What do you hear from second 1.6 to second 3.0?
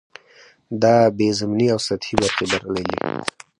او سطحې برخې بللې.